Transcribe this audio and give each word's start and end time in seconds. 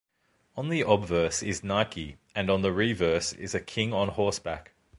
On 0.57 0.69
the 0.69 0.81
obverse 0.81 1.43
is 1.43 1.63
Nike, 1.63 2.17
and 2.33 2.49
on 2.49 2.63
the 2.63 2.73
reverse 2.73 3.33
a 3.53 3.59
king 3.59 3.93
on 3.93 4.07
horseback. 4.07 4.71